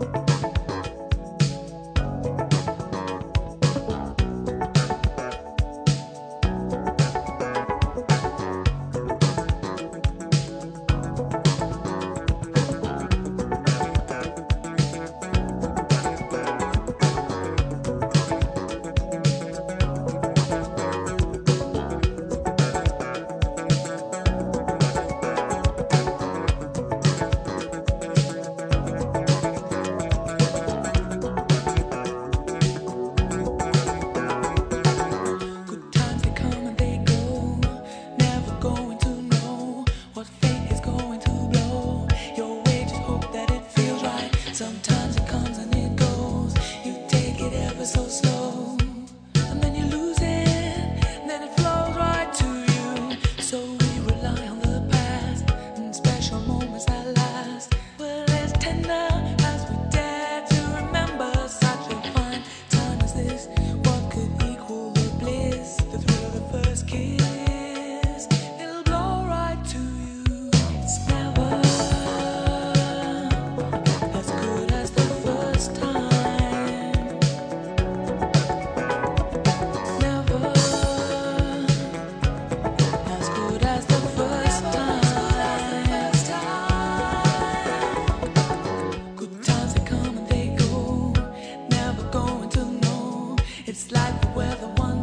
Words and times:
Good 0.00 0.29
It's 93.82 93.92
like 93.92 94.20
the 94.20 94.28
weather 94.36 94.66
one. 94.76 94.99